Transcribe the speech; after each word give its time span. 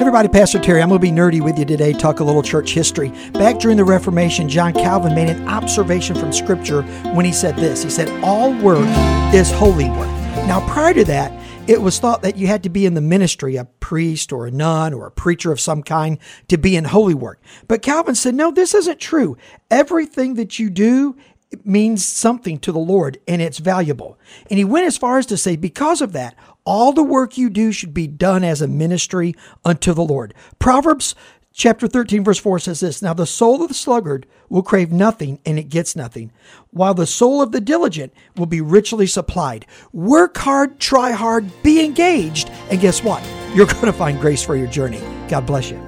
Everybody, 0.00 0.28
Pastor 0.28 0.60
Terry. 0.60 0.80
I'm 0.80 0.90
going 0.90 1.00
to 1.00 1.02
be 1.04 1.10
nerdy 1.10 1.40
with 1.40 1.58
you 1.58 1.64
today, 1.64 1.92
talk 1.92 2.20
a 2.20 2.24
little 2.24 2.42
church 2.42 2.72
history. 2.72 3.08
Back 3.32 3.58
during 3.58 3.76
the 3.76 3.84
Reformation, 3.84 4.48
John 4.48 4.72
Calvin 4.72 5.12
made 5.12 5.28
an 5.28 5.48
observation 5.48 6.14
from 6.14 6.32
Scripture 6.32 6.82
when 7.14 7.24
he 7.24 7.32
said 7.32 7.56
this. 7.56 7.82
He 7.82 7.90
said, 7.90 8.08
All 8.22 8.54
work 8.62 8.86
is 9.34 9.50
holy 9.50 9.88
work. 9.90 10.06
Now, 10.46 10.64
prior 10.68 10.94
to 10.94 11.04
that, 11.06 11.32
it 11.68 11.82
was 11.82 11.98
thought 11.98 12.22
that 12.22 12.36
you 12.36 12.46
had 12.46 12.62
to 12.62 12.68
be 12.68 12.86
in 12.86 12.94
the 12.94 13.00
ministry, 13.00 13.56
a 13.56 13.64
priest 13.64 14.32
or 14.32 14.46
a 14.46 14.52
nun 14.52 14.94
or 14.94 15.04
a 15.04 15.10
preacher 15.10 15.50
of 15.50 15.58
some 15.58 15.82
kind, 15.82 16.18
to 16.46 16.56
be 16.58 16.76
in 16.76 16.84
holy 16.84 17.14
work. 17.14 17.40
But 17.66 17.82
Calvin 17.82 18.14
said, 18.14 18.36
no, 18.36 18.52
this 18.52 18.74
isn't 18.74 19.00
true. 19.00 19.36
Everything 19.68 20.34
that 20.34 20.60
you 20.60 20.70
do 20.70 21.16
means 21.64 22.04
something 22.04 22.58
to 22.58 22.72
the 22.72 22.78
Lord 22.78 23.18
and 23.26 23.40
it's 23.40 23.58
valuable. 23.58 24.18
And 24.50 24.58
he 24.58 24.64
went 24.64 24.86
as 24.86 24.98
far 24.98 25.18
as 25.18 25.26
to 25.26 25.36
say, 25.36 25.56
because 25.56 26.00
of 26.00 26.12
that, 26.12 26.34
all 26.64 26.92
the 26.92 27.02
work 27.02 27.38
you 27.38 27.48
do 27.48 27.72
should 27.72 27.94
be 27.94 28.06
done 28.06 28.44
as 28.44 28.60
a 28.60 28.68
ministry 28.68 29.34
unto 29.64 29.94
the 29.94 30.04
Lord. 30.04 30.34
Proverbs 30.58 31.14
chapter 31.52 31.88
13, 31.88 32.22
verse 32.22 32.38
4 32.38 32.58
says 32.58 32.80
this 32.80 33.02
Now 33.02 33.14
the 33.14 33.26
soul 33.26 33.62
of 33.62 33.68
the 33.68 33.74
sluggard 33.74 34.26
will 34.48 34.62
crave 34.62 34.92
nothing, 34.92 35.40
and 35.44 35.58
it 35.58 35.68
gets 35.68 35.96
nothing, 35.96 36.32
while 36.70 36.94
the 36.94 37.06
soul 37.06 37.42
of 37.42 37.52
the 37.52 37.60
diligent 37.60 38.12
will 38.36 38.46
be 38.46 38.60
richly 38.60 39.06
supplied. 39.06 39.66
Work 39.92 40.36
hard, 40.38 40.78
try 40.78 41.12
hard, 41.12 41.50
be 41.62 41.84
engaged, 41.84 42.50
and 42.70 42.80
guess 42.80 43.02
what? 43.02 43.22
You're 43.54 43.66
going 43.66 43.86
to 43.86 43.92
find 43.92 44.20
grace 44.20 44.42
for 44.42 44.56
your 44.56 44.68
journey. 44.68 45.00
God 45.28 45.46
bless 45.46 45.70
you. 45.70 45.87